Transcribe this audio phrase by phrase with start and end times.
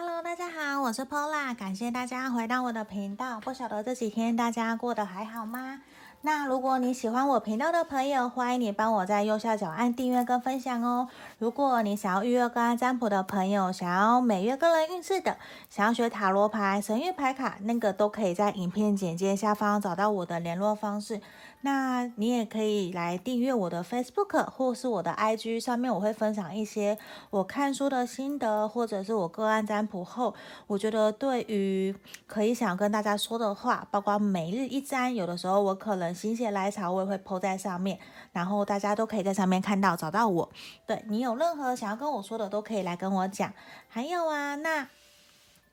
[0.00, 3.40] Hello，大家好，我是 Pola，感谢大家回到我的频道。
[3.40, 5.80] 不晓得这几天大家过得还好吗？
[6.20, 11.08] 那如果你喜欢我频道的朋友，欢迎你帮我在右下角按订阅跟分享哦。
[11.38, 15.36] 如果你想要预约个案占卜的朋友，想要每月个人运势的，
[15.68, 21.20] 想要学塔罗牌、神谕牌卡，那个都可以在影片简介下方找到我的联络方式。
[21.62, 26.96] 那你也可以来订阅我的 Facebook 或是我的 IG，上面我会分享一些
[27.30, 30.32] 我看书的心得，或者是我个案占卜后，
[30.68, 31.92] 我觉得对于
[32.28, 37.98] 可以想跟大家说的话，包括每日一占，有的时候我可能心血来潮，我也会 po 在上面，
[38.32, 40.48] 然后大家都可以在上面看到找到我。
[40.86, 43.52] 对，你有任何想要跟我说的，都可以来跟我讲。
[43.88, 44.88] 还有啊，那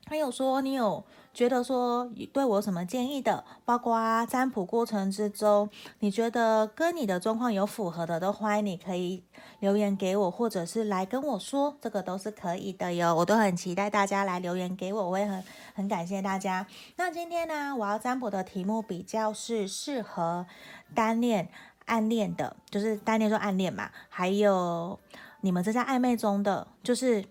[0.08, 1.04] 还有说你有。
[1.36, 5.68] 觉得说对我什么建议的，包括占卜过程之中，
[5.98, 9.22] 你觉得跟你的状况有符合的，都欢迎你可以
[9.60, 13.14] 留言给我，或者是来跟我说，这个都是可以的哟。
[13.14, 15.44] 我都很期待大家来留言给我，我也很
[15.74, 16.66] 很感谢大家。
[16.96, 20.46] 那今天呢，我要占卜的题目比较是适合
[20.94, 21.50] 单恋、
[21.84, 24.98] 暗恋的，就是单恋就暗恋嘛，还有
[25.42, 27.22] 你们正在暧昧中的，就是。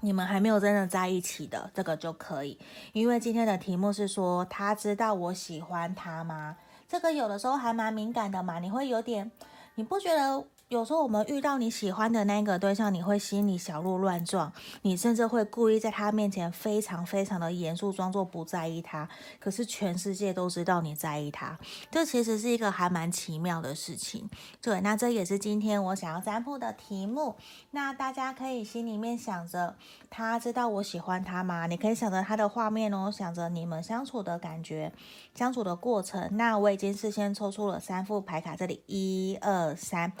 [0.00, 2.58] 你们还没有真的在一起的，这个就可以，
[2.92, 6.56] 因为今天的题目是说，他知道我喜欢他吗？
[6.88, 9.30] 这个有的时候还蛮敏感的嘛，你会有点，
[9.74, 10.44] 你不觉得？
[10.70, 19.08] 有时候我们遇到你喜欢的那个对象，你会心里小鹿乱撞，你甚至会故意在他面前非常非常的严肃，装作不在意他。
[19.40, 21.58] 可是全世界都知道你在意他，
[21.90, 24.30] 这其实是一个还蛮奇妙的事情。
[24.62, 27.34] 对，那这也是今天我想要占卜的题目。
[27.72, 29.74] 那大家可以心里面想着，
[30.08, 31.66] 他知道我喜欢他吗？
[31.66, 34.92] 你可以想着他的画面哦，想着你们相处的感觉，
[35.34, 36.28] 相处的过程。
[36.36, 40.12] 那我已经事先抽出了三副牌卡，这里一二三。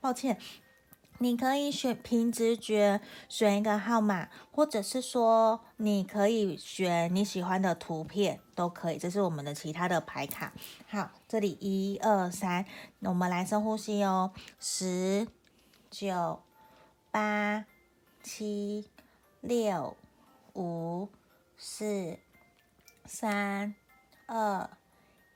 [0.00, 0.38] 抱歉，
[1.18, 8.98] 你可以选凭直觉选一个号码，或者是说你可以选你喜欢的图片都可以。
[8.98, 10.52] 这是我们的其他的牌卡。
[10.88, 12.64] 好，这里一二三，
[13.00, 15.28] 我们来深呼吸哦，十、
[15.90, 16.42] 九、
[17.10, 17.64] 八、
[18.22, 18.90] 七、
[19.40, 19.96] 六、
[20.54, 21.08] 五、
[21.56, 22.18] 四、
[23.04, 23.74] 三、
[24.26, 24.68] 二、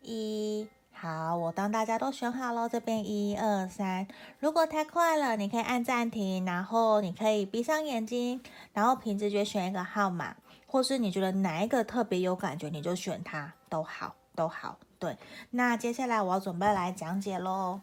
[0.02, 0.68] 一。
[1.00, 4.04] 好，我当大家都选好了，这边一二三。
[4.40, 8.42] 如果太快了，你可以按暂停，然后你可以闭上眼睛，
[8.72, 10.34] 然后凭直觉选一个号码，
[10.66, 14.76] 或是你觉得哪一个特别有感觉，你就选它，都好，都好。
[14.98, 15.16] 对，
[15.50, 17.80] 那接下来我要准备来讲解喽。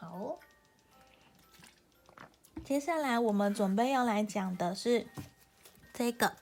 [0.00, 0.38] 好，
[2.64, 5.06] 接下来我们准备要来讲的是
[5.92, 6.32] 这个。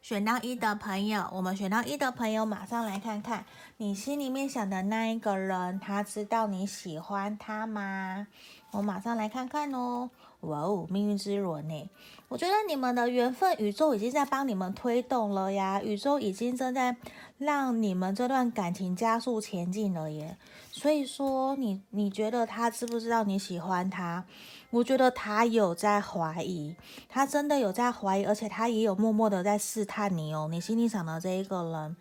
[0.00, 3.46] 选到一的朋友，我们选到一的朋友，马上来看看
[3.76, 8.28] 你心里面想的那一个人，他知道你喜欢他吗？
[8.70, 10.10] 我马上来看看哦。
[10.42, 11.90] 哇哦，命运之轮呢？
[12.28, 16.96] 我觉得你们的缘分，宇宙已经在帮你们推动了呀，宇宙已经正在
[17.38, 20.36] 让你们这段感情加速前进了耶。
[20.70, 24.24] 所以说，你你觉得他知不知道你喜欢他？
[24.70, 26.76] 我觉得他有在怀疑，
[27.08, 30.46] 他真的有在怀疑，而且他也有默默的在试探你哦。
[30.48, 31.96] 你心里想的这一个人，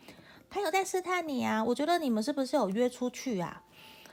[0.53, 1.63] 他有在试探你啊。
[1.63, 3.63] 我觉得你们是不是有约出去啊？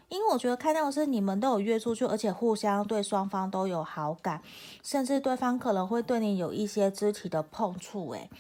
[0.09, 4.43] 因为我觉得看到的是你们都有约出去，而且互相对双方都有好感，
[4.83, 8.31] 甚至对方可能会对你有一些肢体的碰触，诶。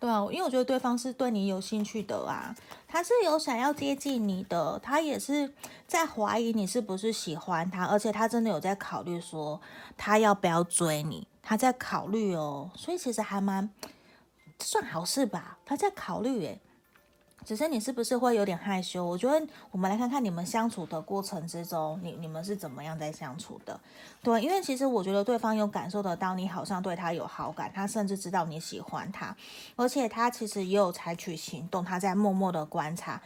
[0.00, 2.54] 对啊，因为我觉得对方是对你有兴趣的啊，
[2.88, 5.54] 他是有想要接近你的，他也是
[5.86, 9.60] 在怀疑你是不是喜欢他，而且他真的有在考虑说
[9.96, 13.70] 他要不要追你，他在考虑哦，所以其实还蛮
[14.58, 16.60] 算好事吧，他在考虑诶。
[17.44, 19.04] 只是你是不是会有点害羞？
[19.04, 23.78] 我觉得我们来看看你们相处的过程之中，你你们是怎么样在相处的？
[24.22, 29.36] 对，因为其实我觉得对方有感受得到你好像对他有好感，他甚至知道你喜欢他，
[29.76, 33.20] 而且他其实也有采取行动，他在默默的观察，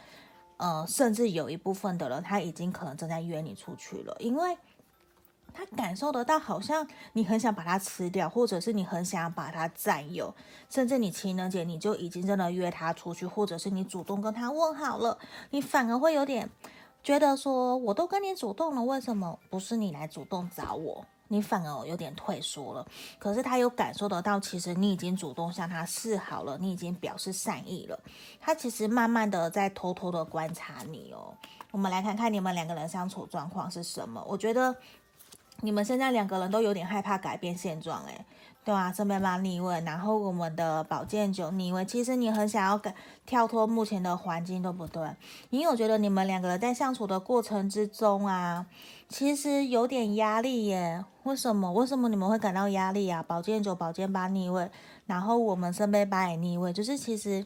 [0.57, 4.57] 呃，甚至有一部分的人他已经可能正在约你出去了，因为。
[5.53, 10.33] 他感受得到，好像你很想把它吃掉，或者是你很想把它占有，
[10.69, 15.17] 甚至你情人节你就已经真的约他出去，或者是你主动跟他问好了，
[15.49, 16.47] 你反而会有点
[17.03, 21.03] 觉得说，我都跟你主动了，为什么不是你来主动找我？
[21.29, 22.87] 你反而有点退缩了。
[23.19, 27.99] 可是他有感受得到，其实你已经主动向他示好了，你已经表示善意了。
[28.39, 31.33] 他其实慢慢的在偷偷的观察你哦。
[31.71, 34.23] 我们来看看你们两个人相处状况是什么？
[34.27, 34.75] 我觉得。
[35.61, 38.25] 你们现在两个人都有点害怕改变现状，诶。
[38.63, 42.93] 对啊，圣杯八逆位，然后我们的宝剑九逆位，其实你很想要改
[43.25, 45.09] 跳脱目前的环境，对不对？
[45.49, 48.65] 因为我觉得你们两个人在相处的过程之中啊，
[49.07, 51.05] 其实有点压力耶。
[51.23, 51.71] 为什么？
[51.71, 53.23] 为什么你们会感到压力啊？
[53.23, 54.69] 宝剑九、宝剑八逆位，
[55.05, 57.45] 然后我们圣杯八也逆位，就是其实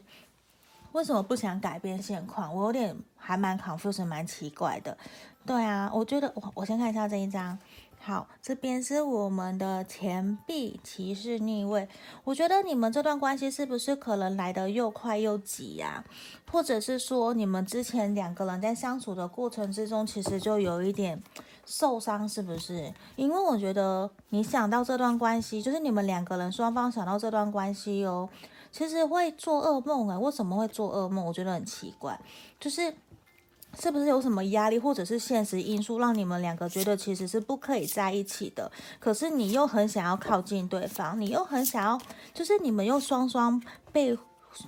[0.90, 2.52] 为什么不想改变现况？
[2.52, 4.98] 我有点还蛮 confused，蛮奇怪的。
[5.46, 7.56] 对啊，我觉得我我先看一下这一张。
[8.04, 11.88] 好，这边是我们的钱币骑士逆位。
[12.24, 16.04] 我觉得你们这段关系是不是可能来得又快又急呀？
[16.50, 21.22] 或者是说你们之前两个人在相处的过程之中，其实就有一点
[21.64, 22.92] 受伤，是不是？
[23.14, 28.28] 因为我觉得你想到这段关系，就是你们两个人双方想到这段关系哦，
[28.72, 30.18] 其实会做噩梦哎。
[30.18, 31.24] 为什么会做噩梦？
[31.24, 32.20] 我觉得很奇怪，
[32.58, 32.92] 就是。
[33.80, 38.70] 是不是有什么压力，或者是现实因素，让你们两个觉得其实是不可以在一起的？
[39.00, 42.00] 可是你又很想要靠近对方，你又很想要，
[42.34, 43.60] 就是你们又双双
[43.90, 44.16] 被，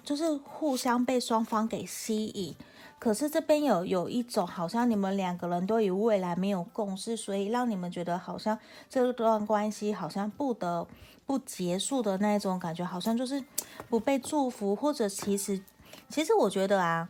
[0.02, 2.54] 就是互相被双方给吸引。
[2.98, 8.58] 可是这边有有一种好像你们两个人对于未来没有共识，所以让你们觉得好像
[8.88, 10.86] 这段关系好像不得
[11.26, 13.44] 不结束的那种感觉，好像就是
[13.90, 15.60] 不被祝福，或者其实，
[16.08, 17.08] 其实我觉得啊。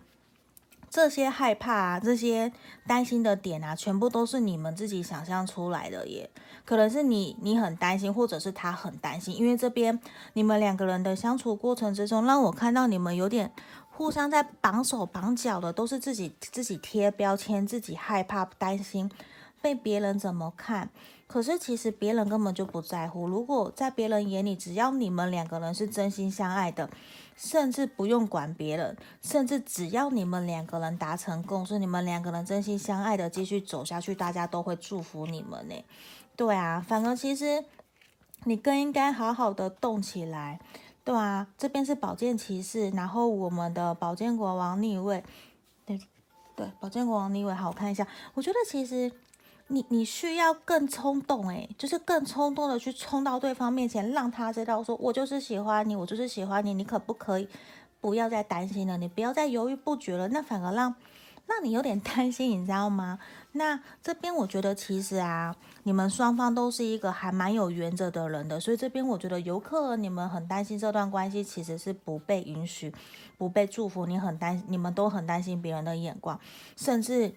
[0.94, 2.52] 这些害怕啊，这些
[2.86, 6.30] 担心的点啊，全部都是你们自己想象出来的耶。
[6.64, 9.98] 可能是你你很担心，或者是他很担心，因为这边
[10.34, 13.50] 你们两个人的相处过程之中，让我看到你们有点
[13.90, 19.10] 互相在绑手绑脚的，都是自己自己贴标签，自己害怕担心
[19.60, 20.90] 被别人怎么看。
[21.26, 23.26] 可是其实别人根本就不在乎。
[23.26, 26.88] 如果在别人眼里，只要你们两个人是真心相爱的。
[27.36, 35.74] 甚至不用管别人，甚至只要你们两个人达成共识，你们两个人真心相爱的继续走下去，大家都会祝福你们呢。
[36.36, 37.64] 对啊，反而其实
[38.44, 40.60] 你更应该好好的动起来。
[41.04, 45.22] 对啊，这边是宝剑骑士，然后我们的宝剑国王逆位，
[45.84, 46.00] 对
[46.56, 49.12] 对，宝剑国王逆位，好，看一下，我觉得其实。
[49.68, 57.48] 你你需要更冲动诶，就是更冲动的去冲到对方面前，让他知道说，我就是喜欢你，我就是喜欢你，你可不可以
[57.98, 58.98] 不要再担心了？
[58.98, 60.94] 你不要再犹豫不决了，那反而让
[61.46, 63.18] 让你有点 担心，你知道吗？
[63.52, 72.92] 那这边我觉得其实啊，你们双方都是一个还蛮有原则的人的，所以这边我觉得游客你们很担心这段关系其实是不被允许、
[73.38, 76.38] 不被祝福，你很担，你们都很担心别人的眼光，
[76.76, 77.34] 甚至。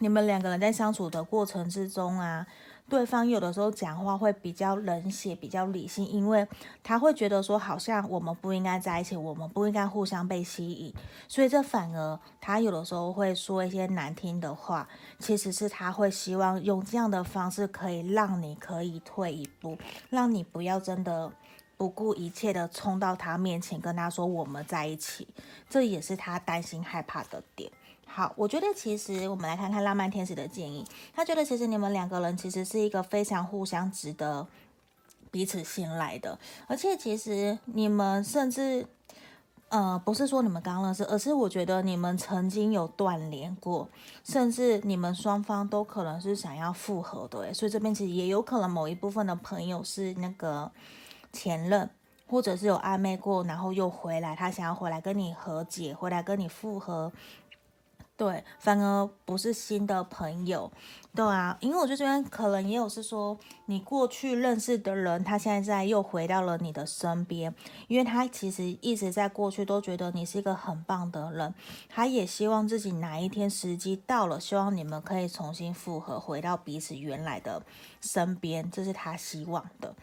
[0.00, 2.46] 你们两个人在相处的过程之中啊，
[2.88, 6.46] 对方有的时候讲话会比较冷血，比较理性，因为
[6.82, 10.94] 他会觉得说，好像我们不应该在一起，我们不应该互相被吸引，
[11.26, 19.76] 所以这反而他有的时候会说一些难听的话，其实是他会希望用这样的方式可以让你可以退一步，
[20.10, 21.30] 让你不要真的
[21.76, 25.26] 不顾一切的冲到他面前跟他说我们在一起，
[25.68, 27.70] 这也是他担心害怕的点。
[28.10, 30.84] 好，我觉得其实我们来看看浪漫天使的建议。
[31.14, 34.44] 他觉得其实你们两个人其实是一个非常互相值得
[35.30, 38.84] 彼此信赖的，而且其实你们甚至
[39.68, 43.88] 呃不是说你们刚认识，而是我觉得你们曾经有断联过，
[44.24, 47.54] 甚至你们双方都可能是想要复合的。
[47.54, 50.72] 所以这边其实也有可能某一部分的朋友是那个
[51.32, 51.88] 前任，
[52.26, 57.12] 或者是有暧昧过，然后又回来，他想要回来跟你和解，回来跟你复合。
[58.18, 60.72] 对，反而不是新的朋友，
[61.14, 67.54] 对啊，因为我觉得这边可能也有是说，你过去认识的人，他现在又回到了你的身边，
[67.86, 71.54] 因为他其实一直在过去都觉得你是一个很棒的人，
[71.88, 77.62] 他也希望自己哪一天时机到了，希望你们可以重新复合，回到彼此原来的
[78.00, 79.94] 身边，这是他希望的。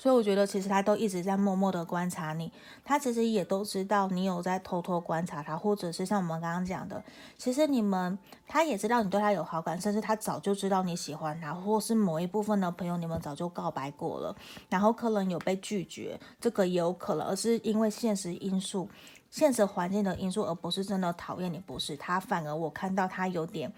[0.00, 2.50] 所以我觉得，其实他都一直在默默的观察你，
[2.82, 7.04] 他其实也都知道你有在偷偷观察他，或者是像我们刚刚讲的，
[7.36, 14.34] 其实你们他也知道你对他有好感，甚至他早就知道你喜欢他，或是某一部分的朋友你们早就告白过了，
[14.70, 18.88] 然后可能有被拒绝，这个也有可能，而是因为现实因素、
[19.28, 23.70] 现实环境的因素，而不是真的讨厌你，不是他，反而我看到他有点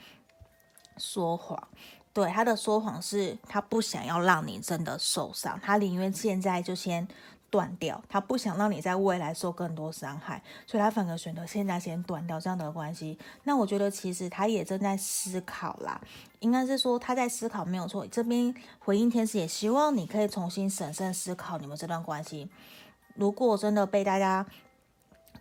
[0.98, 1.66] 说谎。
[2.14, 7.08] 对，他的说谎是，他不想要让你真的受伤，他宁愿现在就先
[7.48, 13.18] 断掉，他不想让你在未来受更多伤害，所以他反而选择现在先断掉这样的关系。
[13.44, 16.00] 那我觉得其实他也正在思考啦，
[16.40, 18.06] 应该是说他在思考没有错。
[18.06, 22.50] 这边回应天使也希望你可以重新审慎思考你们这段关系。
[23.14, 24.46] 如果真的被大家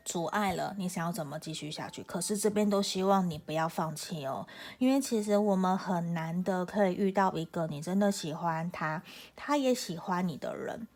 [0.03, 2.03] 阻碍了你想要怎么继续下去。
[2.03, 9.01] 可是这边都希望你不要放弃哦，因为其实我们很难得可以遇到一个你真的喜欢他，
[9.35, 10.87] 他也喜欢你的人。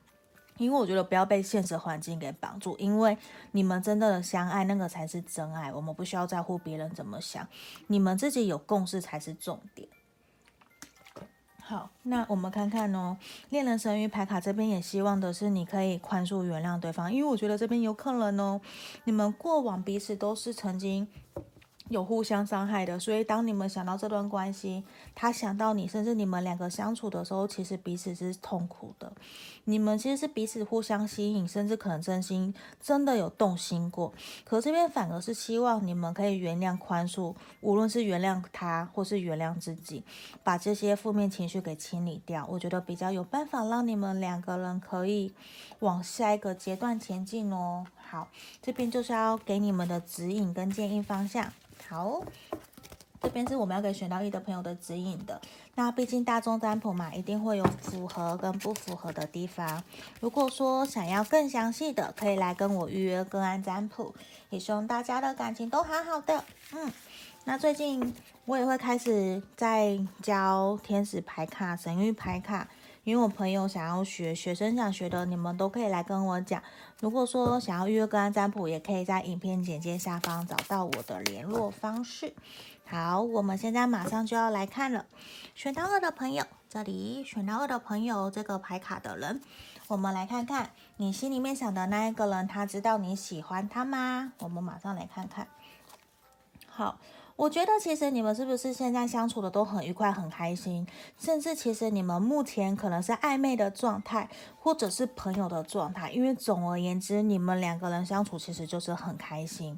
[0.58, 3.18] 因为我觉得不要被现实环境给绑住，因为
[3.52, 5.70] 你们真的相爱，那个才是真爱。
[5.74, 7.46] 我们不需要在乎别人怎么想，
[7.88, 9.86] 你们自己有共识才是重点。
[11.68, 13.18] 好，那我们看看哦，
[13.50, 18.62] 恋人神鱼牌卡这边也希望的是你可以宽恕原谅对方，因为我觉得这边有可能哦，
[19.06, 21.08] 你们过往彼此都是曾经。
[21.90, 29.14] 有互相伤害的，所以当你们想到这段关系，他想到你，甚至你们两个相处的时候，其实彼此是痛苦的。
[29.66, 34.12] 你们其实是彼此互相吸引，甚至可能真心真的有动心过。
[34.44, 40.04] 可这边反而是希望你们可以原谅、宽恕，无论是原谅他或是原谅自己，
[40.44, 42.48] 把这些负面情绪给清理掉。
[42.50, 45.32] 我觉得比较有办法让你们两个人可以
[45.80, 47.86] 往下一个阶段前进哦。
[48.10, 48.28] 好，
[48.62, 51.52] 这边就是要给你们的指引跟建议方向。
[51.88, 52.24] 好，
[53.22, 55.40] 这边是我们要给选到一的朋友的指引的。
[55.76, 59.84] 那毕竟大众占卜嘛，一定会有符合跟不符合的地方。
[60.20, 64.16] 如果说想要更详细的，可以来跟我预约个案占卜。
[64.50, 66.44] 也希望大家的感情都好好的。
[66.74, 66.92] 嗯，
[67.44, 68.14] 那最近
[68.46, 72.68] 我也会开始在教天使牌卡、神谕牌卡。
[73.06, 76.64] 因为我朋友想要学，学生想学的，你们都可以来跟我讲。
[77.00, 82.34] 如果说想要预约个案占卜，也可以在影片简介下方找到我的联络方式。
[82.88, 85.06] 好，我们现在马上就要来看了。
[85.54, 89.40] 选到二的朋友，这里选到二的朋友，这个牌卡的人，
[89.88, 94.34] 我们来看看你心里面想的那一个人，他知道你喜欢他吗？
[94.40, 95.48] 我们马上来看看。
[96.68, 96.98] 好。
[97.36, 100.88] 我觉得其实你们是不是现在相处的都很愉快、很开心，
[101.18, 106.10] 甚至其实你们目前可能是暧昧的状态，或者是朋友的状态。
[106.12, 109.78] 因为总而言之，你们两个人相处其实就是很开心。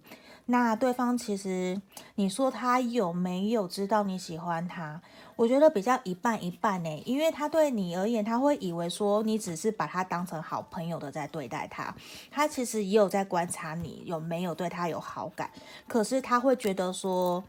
[0.49, 1.81] 那对方其实，
[2.15, 5.01] 你说他有没有知道你喜欢他？
[5.35, 11.93] 我觉得比较一半一半呢，因为他对你而言，他会以为说你只是把他当成好朋友的在对待他，
[12.31, 15.51] 他其实也有在观察你有没有对他有好感，
[15.85, 17.43] 可是他会觉得说，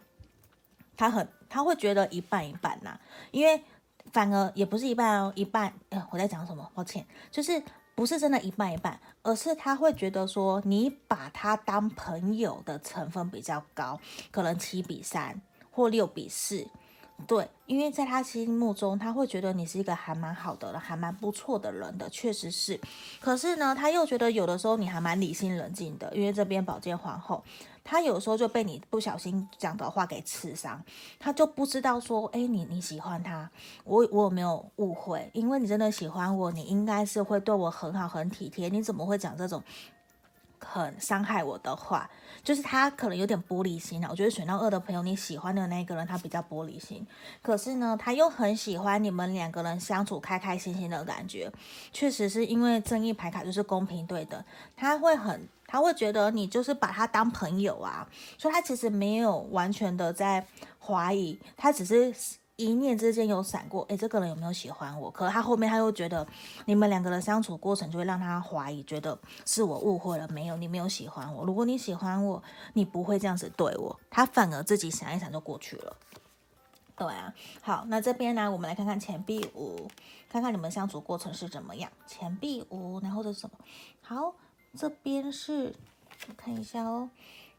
[0.96, 2.98] 他很，他会觉得一半一半呐，
[3.30, 3.62] 因为
[4.12, 6.68] 反而也不是一半哦，一半，呃，我在讲什么？
[6.74, 7.62] 抱歉，就是。
[7.98, 13.98] 不是真的一半一半，而是他会觉得说你把他当朋友的成分比较高，
[14.30, 16.64] 可能七比三或六比四。
[17.26, 22.80] 对，因为在他心目中，他会觉得你是一个还蛮好的人，还蛮不错的人的，确实是。
[23.20, 27.42] 可是呢，他又觉得有的时候你还蛮理性冷静的，因为这边宝剑皇后，
[27.88, 30.84] 他有时候就被你不小心讲的话给刺伤，
[31.18, 33.50] 他就不知道说，哎，你你喜欢他，
[33.84, 35.30] 我我有没有误会？
[35.32, 39.62] 因为你真的喜欢我，你应该是会对我很好很体贴，你怎么会讲这种？
[40.60, 42.10] 很伤害我的话，
[42.42, 44.08] 就是他可能有点玻璃心啊。
[44.10, 47.06] 我觉得选到二的朋友，你喜欢的那个人他比较玻璃心，
[47.40, 51.50] 可是呢，他又很喜欢你们两个人相处开开心心的感觉。
[51.92, 54.44] 确实是因为正义牌卡就是公平对的，
[54.76, 60.44] 他会很，他会觉得你就是把他当朋友啊，所以他其实没有完全的在
[60.80, 62.12] 怀疑，他只是。
[62.60, 65.08] 一念之间有闪过，诶，这个人有没有喜欢我？
[65.08, 66.26] 可他后面他又觉得
[66.64, 71.44] 你们两个人相处过程就会让他怀疑，觉得是我误会了，没有，你没有喜欢我。
[71.44, 73.96] 如果你喜欢我，你不会这样子对我。
[74.10, 75.96] 他反而自己想一想就过去了。
[76.96, 77.32] 对啊，
[77.62, 79.88] 好，那这边呢，我们来看看钱币五，
[80.28, 81.88] 看看你们相处过程是怎么样。
[82.08, 83.56] 钱币五，然后是什么？
[84.02, 84.34] 好，
[84.78, 85.74] 这边是，
[86.28, 87.10] 我看一下哦，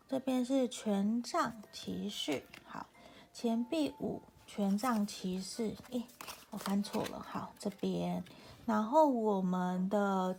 [0.07, 2.43] 这边是权杖骑士。
[2.65, 2.85] 好，
[3.33, 4.21] 钱币五。
[4.51, 6.03] 权杖骑士，诶，
[6.49, 8.23] 我翻错了，好，这边，
[8.65, 10.35] 然后我们的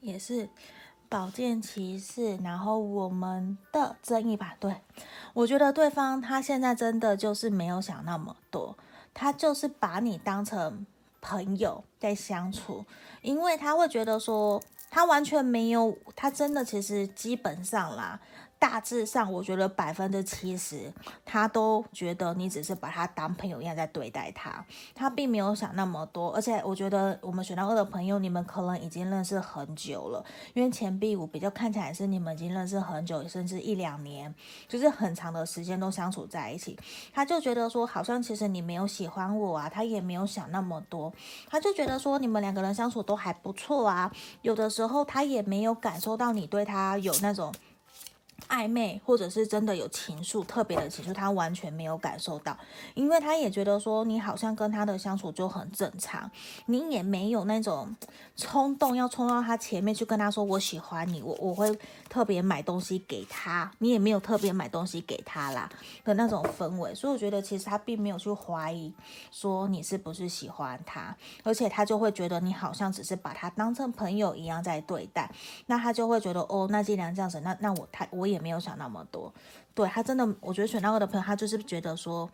[0.00, 0.50] 也是
[1.08, 4.82] 宝剑骑士，然后我们的正义吧，对，
[5.32, 8.76] 我觉得对方他现在真的就是没有想那么多，
[9.14, 10.84] 他就是把你当成
[11.22, 12.84] 朋友在相处，
[13.22, 18.20] 因为他会觉得说，他完全没有，他真的其实基本上啦。
[18.60, 20.92] 大致上，我觉得百分之七十，
[21.24, 24.62] 他都觉得你只是把他当朋友一样在对待他，
[24.94, 26.30] 他并没有想那么多。
[26.34, 34.32] 而且，我觉得我们选到二的朋友，你们可能已经认识很久了，因为钱币五比较看起来是你们已经认识很久，甚至一两年，
[34.68, 36.78] 就是很长的时间都相处在一起。
[37.14, 41.10] 他就觉得说，好像其实你没有喜欢我啊，他也没有想那么多，
[41.48, 44.12] 他就觉得说你们两个人相处都还不错啊。
[44.42, 47.50] 有的时候他也没有感受到你对他有那种。
[48.48, 52.56] 暧昧，或者是真的有情愫，特别的情愫，他完全没有感受到，
[52.94, 56.30] 因为他也觉得说你好像跟他的相处就很正常，
[56.66, 57.94] 你也没有那种
[58.36, 61.78] 冲动要冲到他前面去跟他说我喜欢你，我我会
[62.08, 65.70] 特别买东西给他，你也没有特别买东西给他啦
[66.04, 68.92] 的那种氛围，所以我觉得其实他并没有去怀疑
[69.30, 75.30] 说你是不是喜欢他，而且他就会觉得你好像只是把他当成朋友一样在对待，
[75.66, 78.40] 那他就会觉得哦，那既然这样子，那那我他我也。
[78.40, 79.30] 没有想那么多，
[79.74, 82.26] 对，他真的，我觉得选到我的朋友，他就是觉得说，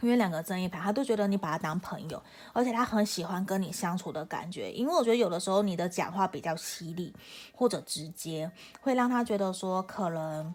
[0.00, 2.20] 因为两个正义牌，他都觉得你把他当朋友，
[2.52, 7.14] 而且他很喜欢跟你相处的感觉，因为我觉得有的时候你的讲话比较犀利
[7.54, 8.50] 或者直接，
[8.80, 10.52] 会让他觉得说可能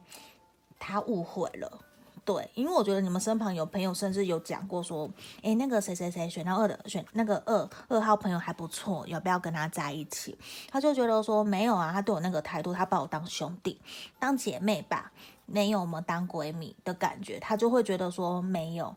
[0.77, 1.84] 他误会了。
[2.25, 5.07] 对，因为我觉得你们身旁有朋友，甚至有讲过说，
[5.43, 10.35] 诶，那个谁谁谁选到二的，选那个二二号朋友还不错，要不要跟他在一起？
[10.71, 13.79] 他就觉得说没有啊，他对我那个态度，他把我当兄弟、
[14.17, 15.11] 当姐妹吧，
[15.45, 18.95] 没有我们当闺蜜的感觉，他就会觉得说没有。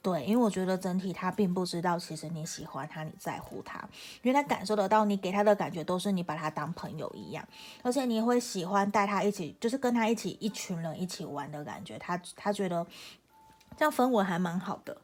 [0.00, 3.78] 对，因为我觉得整体他并不知道，其实你喜欢他，你在乎他，
[4.22, 7.46] 因为他感受得到你给他的感觉都是你把他当朋友一样，
[7.82, 12.86] 而且你会喜欢带他一起，就是跟他一起一群人一起玩的感觉，他他觉得
[13.76, 14.96] 这样氛围还蛮好的。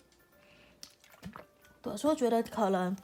[1.82, 2.96] 对，所以我觉得可能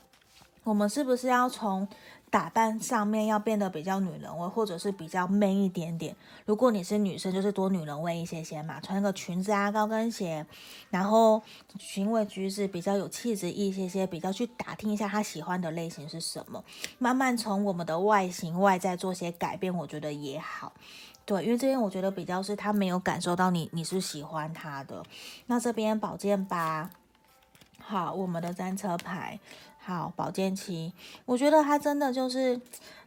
[0.62, 1.88] 我们是不是要从。
[2.30, 6.14] 打扮上面要变得比较女人味，或者是比较 man 一点点。
[6.46, 10.46] 如果你是女生，就是多女人味一些些嘛，穿个裙子啊、高跟鞋，
[10.90, 11.42] 然后
[11.78, 16.64] 行为举止比较有气质一些些，比较去打听一下他喜欢的类型是什么，
[16.98, 20.72] 慢慢从我们的外形外在做些改变，我觉得也好。
[21.24, 25.04] 对，因为这边我觉得比较是他没有感受到你你是喜欢他的。
[25.46, 26.90] 那这边宝剑八，
[27.80, 29.40] 好，我们的战车牌。
[29.82, 30.92] 好，宝剑七，
[31.24, 32.60] 我觉得他真的就是，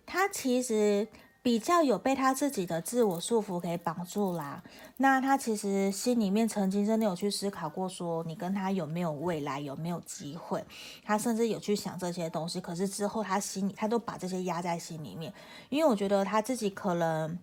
[0.05, 1.07] 他其实
[1.41, 4.61] 比较有被他自己的自我束缚给绑住啦。
[4.97, 10.65] 那他其实心里面曾经真的有去思考过，说你跟他有没有未来，有没有机会？
[11.03, 15.31] 他甚至有去想这些东西，可是之后他心里他都把这些压在心里面，
[15.69, 17.37] 因为我觉得他自己可能。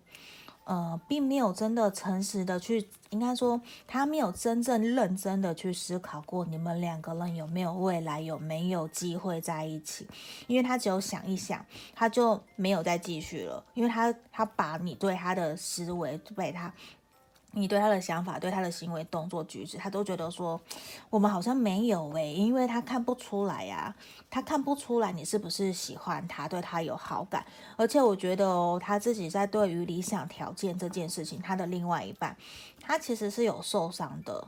[0.70, 10.06] 呃，并没有真的诚实的去，应该说他没有真正认真的去思考过你们两个人有没有未来，有没有机会在一起，
[10.46, 16.72] 因为他只有想一想，他就没有再继续了，因为他他把你对他的思维被他。
[17.52, 20.60] 你对他的想法、对他的行为、动作、举止，他都觉得说
[21.08, 23.94] 我们好像没有诶、因为他看不出来呀、
[24.30, 27.44] 他看不出来你是不是喜欢他，对他有好感。
[27.76, 32.36] 而且我觉得哦，他自己在对于理想条件这件事情，他的另外一半，
[32.80, 34.46] 他其实是有受伤的。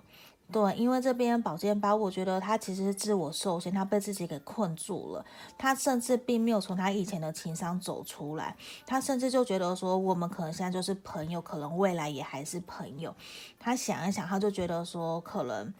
[0.52, 5.24] 对，因为这边宝剑八，我觉得他其实是自我受限，他被自己给困住了。
[5.56, 13.14] 他甚至并没有从他以前的情伤走出来，他甚至就觉得说，我们可能现在就是朋友，可能未来也还是朋友。
[13.58, 15.72] 他想一想，他就觉得说，可能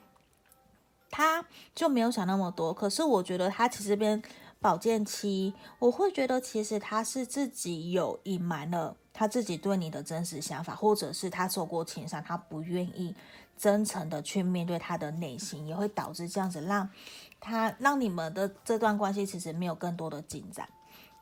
[1.11, 2.73] 他就没有想那么多。
[2.73, 4.23] 可是我觉得他其实这边
[4.59, 13.15] 宝剑七，我会觉得其实他是自己有隐瞒了他自己对你的真实想法，或者是他受过情伤，他不愿意。
[13.63, 16.91] 真诚的去面对他的内心，也会导致这样子让
[17.39, 20.69] 他让你们的这段关系其实没有更多的进展。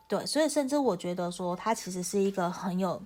[0.09, 3.03] 对，所以甚至我觉得说他其实是一个很有，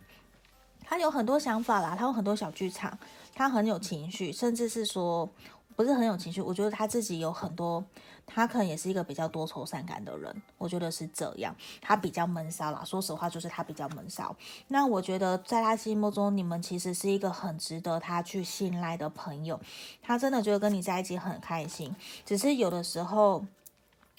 [0.84, 2.96] 他有很多想法啦，他有很多小剧场，
[3.34, 5.28] 他很有情绪，甚至是说。
[5.76, 7.84] 不是很有情绪，我觉得他自己有很多，
[8.26, 12.82] 他可能也是一个比较多愁善感的人，我觉得是这样，他比较闷骚啦。
[12.84, 14.34] 说实话，就是他比较闷骚。
[14.68, 19.60] 那我觉得在他心目中，你们其实是一个很值得他去信赖的朋友，
[20.02, 21.94] 他真的觉得跟你在一起很开心。
[22.24, 23.44] 只是有的时候，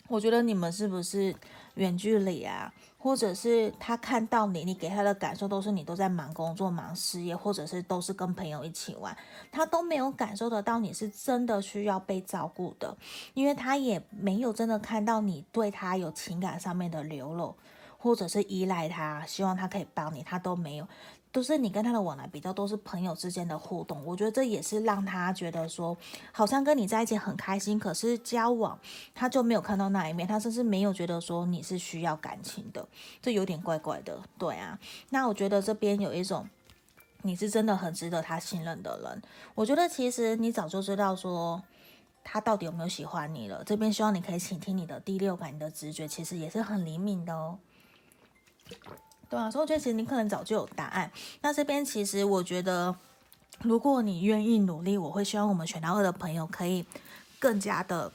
[0.07, 1.35] 我觉得你们是不是
[1.75, 2.73] 远距离啊？
[3.05, 9.15] 或者是他看到你，你给他的感受都是你都在忙工作、忙事业，或者是都是跟朋友一起玩，
[9.51, 12.97] 他都没有感受得到你是真的需要被照顾的，
[13.35, 17.55] 因为他也没有真的看到你对他有情感上面的流露，
[17.99, 20.87] 或者是依赖他，希望他可以帮你，他都没有。
[21.35, 25.97] 都是你跟他的往来比较都是朋友之间的互动，我觉得这也是让他觉得说
[26.31, 28.79] 好像跟你在一起很开心，可是交往
[29.13, 32.87] 他就没有看到那一面，他甚至没有觉得说你是需要感情的，
[33.21, 34.79] 这有点怪怪的，对啊。
[35.09, 36.47] 那我觉得这边有一种
[37.23, 39.21] 你是真的很值得他信任的人，
[39.55, 41.61] 我觉得其实你早就知道说
[42.23, 43.61] 他到底有没有喜欢你了。
[43.65, 47.59] 这边希望你可以倾听你的第六感，你的直觉其实也是很灵敏的哦。
[49.29, 51.11] 对啊，所以我觉得其实你可能早就有答案。
[51.41, 52.95] 那这边其实我觉得，
[53.61, 56.85] 如果你愿意努力，我会希望我们选到二的朋友可以
[57.39, 58.11] 更加的、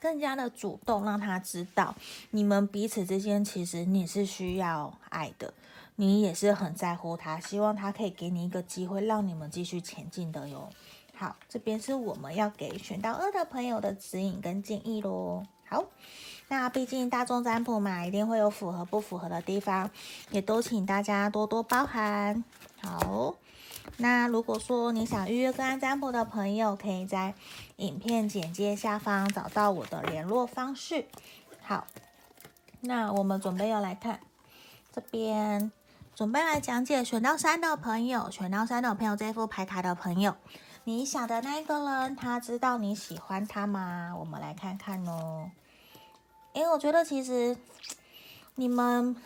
[0.00, 1.94] 更加的主动，让他知道
[2.30, 5.54] 你们彼此之间其实你是需要爱的。
[5.96, 10.68] 你也是很在乎他，希望他可以给你一个机会，让你们继续前进的哟。
[11.14, 15.44] 好，这边是我们要给选到二的朋友的指引跟建议喽。
[15.68, 15.84] 好，
[16.52, 19.88] 那毕竟大众占卜嘛，一定会有符合不符合的地方，
[20.28, 22.44] 也都请大家多多包涵。
[22.82, 23.36] 好，
[23.96, 27.32] 那如果说你想预约个案占卜的朋友，可以在
[27.76, 31.06] 影片简介下方找到我的联络方式。
[31.62, 31.86] 好，
[32.80, 34.20] 那我们准备要来看
[34.92, 35.72] 这边，
[36.14, 40.36] 准备来讲解选到三的朋友，选到三的朋友这副牌卡的朋友。
[40.84, 44.14] 你想的那个人，他知道你喜欢他吗？
[44.18, 45.50] 我们来看看哦。
[46.52, 47.56] 因为我觉得其实
[48.56, 49.16] 你们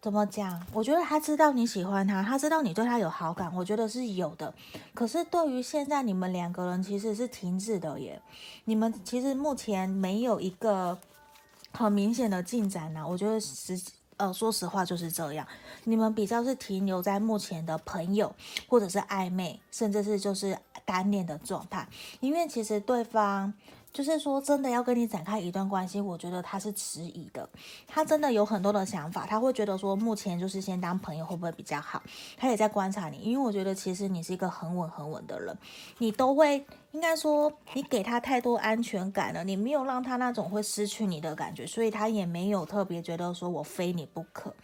[0.00, 0.64] 怎么讲？
[0.72, 4.54] 我觉得他知道你喜欢他，他知道你对他有好感，我觉得是有的。
[4.94, 8.22] 可是对于现在你们两个人其实是停滞的耶。
[8.64, 10.98] 你们其实目前没有一个
[11.72, 13.06] 很明显的进展呢。
[13.06, 13.80] 我觉得实。
[14.18, 15.46] 呃，说实话就是这样，
[15.84, 18.34] 你们比较是停留在目前的朋友，
[18.66, 21.86] 或者是暧昧，甚至是就是单恋的状态，
[22.18, 23.54] 因为其实对方。
[23.92, 27.48] 就是说，真的要跟你展开一段关系，我觉得他是迟疑的。
[27.86, 32.02] 他真的有很多的想法，他会觉得说，目前就是先当朋友会不会比较好？
[32.36, 35.56] 他也在观察你，因为我觉得其实你是一个很稳很稳的人，
[35.98, 44.54] 你都会应该说，你给他太多安全感了，你没有让他那种会失去你的感觉，所以他也没有特别觉得说我非你不可。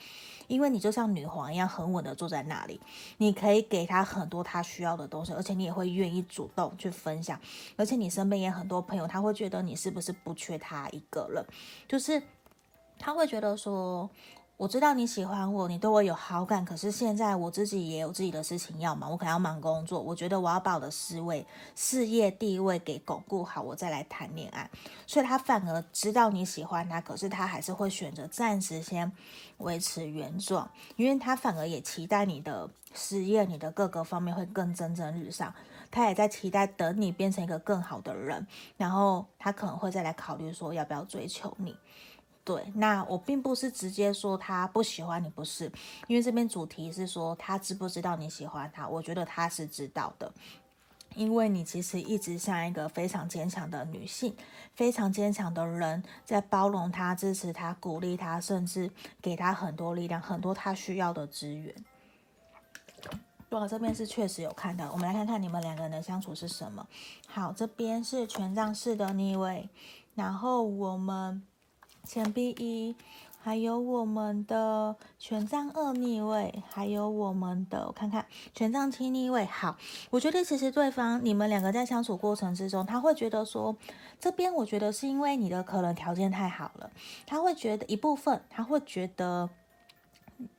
[0.46, 2.80] 因为你就像女皇一样，很稳的坐在那里，
[3.18, 7.40] 你可以给他很多他需要的东西，而且你也会愿意主动去分享，
[7.76, 11.44] 而且你身边也很多朋友，他会觉得你是不是不缺他一个人，
[11.88, 12.22] 就是
[12.98, 14.09] 他会觉得说。
[14.56, 20.00] 我知道你喜欢我，你对我有好感，可是现在我自己也有自己的事情要忙，我可能要忙工作。
[20.00, 24.70] 我觉得我要把我的事业、事业地位给巩固好，我再来谈恋爱。
[25.08, 29.10] 所以他反而知道你喜欢他，可是他还是会选择暂时先
[29.58, 35.52] 维持原状，因为他反而也期待你的事业、你的各个方面会更蒸蒸日上。
[35.90, 41.76] 他也在期待等你变成一个更好的人，然后他可能会再来考虑说要不要追求你。
[42.44, 45.64] 对，那我并不是直接说他不喜欢你，不是，
[46.09, 50.30] 因为这边主题是说他知不知道你喜欢他，我觉得他是知道的，
[51.14, 54.37] 因为你其实一直像一个非常坚强的女性，
[54.74, 58.90] 非常坚强的人，在包容他、支持他、鼓励他，甚至
[59.22, 61.74] 给他很多力量、很多他需要的资源。
[63.48, 66.87] 对，这边是确实有看到，我们来看看你们两个人的相处是什么。
[67.26, 69.70] 好，这边是权杖四的逆位，
[70.14, 71.42] 然后我们。
[72.04, 72.94] 钱币一，
[73.40, 79.44] 还有我们的权杖二逆位，还有我们的我看看权杖七逆位。
[79.46, 79.76] 好，
[80.10, 83.76] 我觉得其实对方你们两个在相处过程之中，他会觉得说，
[84.20, 86.90] 这边我觉得是因为你的可能条件太好了，
[87.26, 89.50] 他会觉得一部分，他会觉得。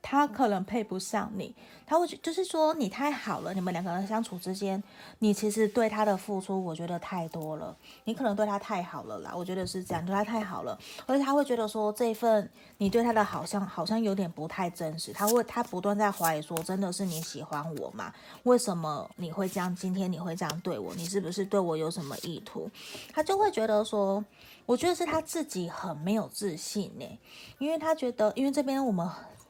[0.01, 4.81] 他可能配不上你，他会就是说你太好了，你们两个人相处之间，
[5.19, 18.13] 你其实对他的付出，我觉得太多了，你可能对他太好了啦，我觉得是这样，对他太好了，而且他会觉得说这份你对他的好像好像有点不太真实，他会他不断在怀疑说，真的是你喜欢我吗？
[18.43, 19.75] 为什么你会这样？
[19.75, 20.93] 今天你会这样对我？
[20.95, 22.69] 你是不是对我有什么意图？
[23.13, 24.23] 他就会觉得说，
[24.65, 27.19] 我觉得是他自己很没有自信呢，
[27.59, 29.09] 因为他觉得，因为这边我们。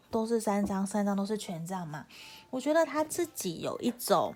[0.10, 2.06] 都是三张，三张都是权杖嘛。
[2.50, 4.34] 我觉得他自己有一种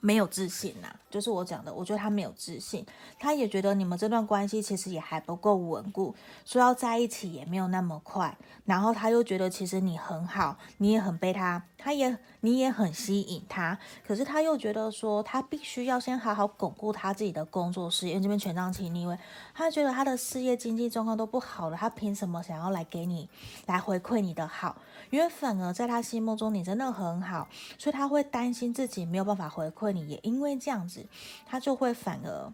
[0.00, 2.84] 没有自信呐、就是我讲的，我觉得他没有自信，
[3.18, 6.14] 他也觉得你们这段关系其实也还不够稳固，
[6.44, 8.36] 说要在一起也没有那么快。
[8.64, 12.16] 然后他又觉得其实你很好，你也很被他，他也。
[12.40, 19.18] 你也很吸引他，可是他又觉得说他必须要先好好巩固他自己的工作室，因为这边权杖七逆位，
[19.52, 23.28] 他觉得他的事业经济状况都不好了，他凭什么想要来给你
[23.66, 24.76] 来回馈你的好？
[25.10, 31.04] 因为反而在他心目中你真的很好，所以他会担心自己没有办法回馈你，也因为这样子，
[31.44, 32.52] 他就会反而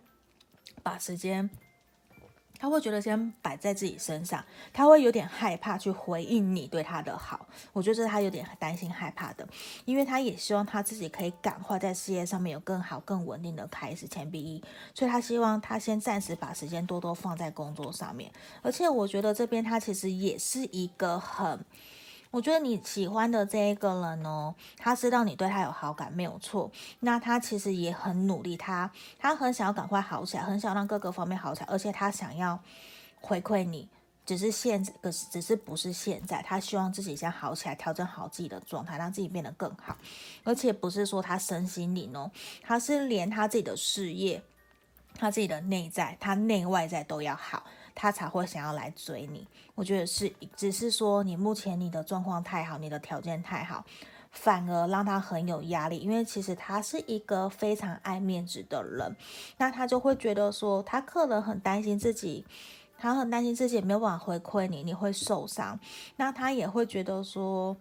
[0.83, 1.49] 把时间。
[2.59, 7.45] 他会觉得先摆在自己身上，他会有点害怕去回应你对他的好。
[7.73, 9.45] 我觉得这是他有点担心害怕的，
[9.85, 14.07] 因为他也希望他自己可以赶快在事业上面有更好、更稳定的开始。
[14.07, 14.63] 钱币一，
[14.95, 18.31] 所以他希望他先暂时把时间多多放在工作上面。
[18.63, 21.65] 而且我觉得这边他其实也是一个很。
[22.33, 26.71] 我觉得你喜欢的这一个人哦，他知道你对他有好感，没有错。
[27.01, 32.59] 那他其实也很努力，他他很想要赶快好起来，很想让各个方面好起来，而且他想要
[33.21, 33.87] 回馈你，
[34.25, 39.95] 只是现在，可是只是不是现在，他希望自己先好起来，调整好自己的状态，让自己变得更好。
[40.43, 42.31] 而且不是说他身心灵哦，
[42.63, 44.43] 他是连他自己的事业，
[45.15, 47.63] 他自己的内在，他内外在都要好。
[47.95, 49.47] 他才会想要来追你。
[49.75, 53.85] 我觉得是，只是说你目前你的状况太好，你的条件太好，
[54.31, 55.99] 反而让他很有压力。
[55.99, 59.15] 因为其实他是一个非常爱面子的人，
[59.57, 62.45] 那他就会觉得说，他可能很担心自己，
[62.99, 65.79] 他很担心自己没有办法回馈你，你会受伤。
[66.17, 67.77] 那他也会觉得说。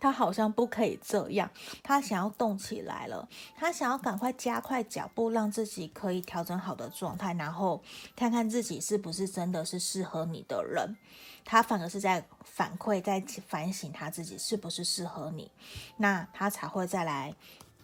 [0.00, 1.50] 他好像不可以这样，
[1.82, 7.82] 他想要动起来了，他想要赶快加快脚步，让自己可以调整好的状态，然后
[8.16, 10.96] 看看自己是不是真的是适合你的人。
[11.44, 15.50] 他反而是在反馈，在反省他自己是不是适合你，
[15.96, 17.34] 那他才会再来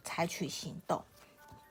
[0.03, 1.03] 采取行动。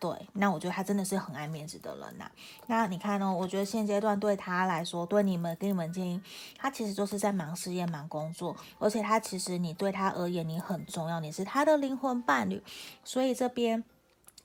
[0.03, 2.29] 对，那我觉得他真的是很爱面子的人呐、
[2.67, 3.33] 那你看呢？
[3.33, 6.21] 我觉得现阶段对他来说，对你们给你们建议，
[6.57, 12.61] 他其实就是在忙事业、忙工作，而且他其实你对他而言你很重要，你是他的灵魂伴侣，
[13.05, 13.81] 所以这边。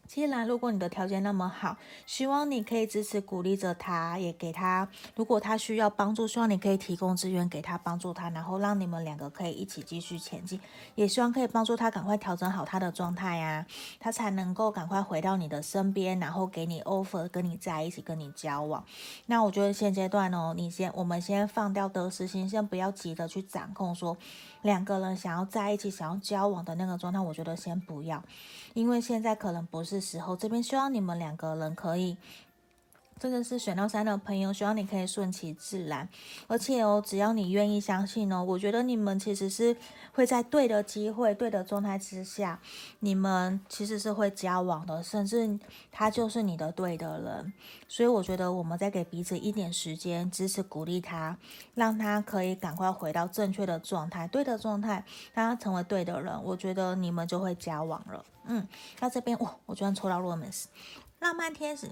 [0.09, 10.59] 既然如果你的条件那么好，希望你可以支持鼓励着他，也给他，如果他需要帮助，希望你可以提供资源给他帮助他，然后让你们两个可以一起继续前进。
[10.95, 13.67] 也希望可以帮助他赶快调整好他的状态呀，
[14.01, 18.83] 他才能够赶快回到你的身边，然后给你 offer，跟你在一起，跟你交往。
[19.27, 24.17] 那我觉得现阶段哦，你先，我们先放掉得失心，先不要急着去掌控说
[24.63, 28.25] 两个人想要在一起、想要交往的那个状态，我觉得先不要，
[28.73, 29.98] 因为现在可能不是。
[30.01, 32.17] 时候，这边需要你们两个人可以。
[33.21, 36.09] 这个是选到三的朋友，希望你可以顺其自然，
[36.47, 39.77] 而且哦，只要你愿意相信哦，我觉得你们其实是
[40.13, 42.61] 会在对的机会、对的状态之下，
[43.01, 45.59] 你们其实是会交往的，甚至
[45.91, 47.53] 他就是你的对的人。
[47.89, 51.37] 所以我觉得我们再给彼此一点时间，支持鼓励他，
[51.75, 56.41] 让他可以赶快回到正确的状态、对的状态，让他成为对的人。
[56.45, 58.25] 我觉得你们就会交往了。
[58.45, 58.67] 嗯，
[59.01, 60.67] 那这边哇，我居然抽到 Romance
[61.19, 61.91] 浪漫天使。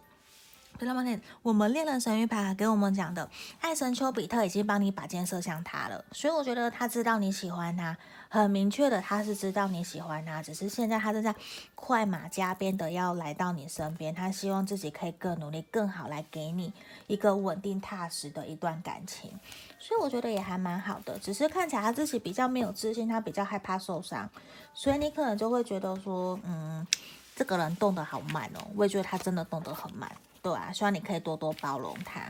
[0.79, 1.03] 对了吗？
[1.43, 3.29] 我们恋人神諭牌给我们讲的，
[3.61, 7.97] 爱神丘比特已经帮你把箭射向他了，所以我觉得他知道你喜欢他，
[8.29, 11.35] 很明确的他是知道你喜欢他，只是现在他正在
[11.75, 16.73] 快马加鞭的要来到你身边，他希望自己可以更努力、更好来给你
[17.07, 19.31] 一个稳定踏实的一段感情，
[19.79, 24.29] 所以我觉得也还蛮好的，只是看起来他自己比较没有自信，他比较害怕受伤，
[24.75, 26.87] 所以你可能就会觉得说，嗯，
[27.35, 30.11] 这个人动得好慢哦，我也觉得他真的动得很慢。
[30.46, 32.20] 对啊，希望你可以多多包容他。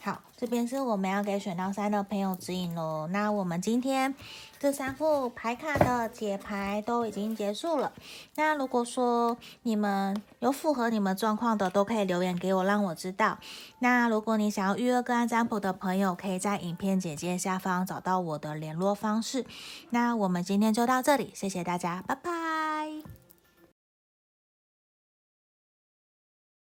[0.00, 3.06] 好，这边是我们要给选到三的朋友指引喽。
[3.12, 4.12] 那我们今天
[4.58, 7.92] 这三副牌卡的解牌都已经结束了。
[8.34, 13.38] 那如果说你们有符合你们状况的，都可以留言给我，让我知道。
[13.78, 19.46] 那如果你想要预约个案占卜的朋友，可以在影片简介下方找到我的联络方式。
[19.90, 22.59] 那我们今天就到这里，谢谢大家，拜拜。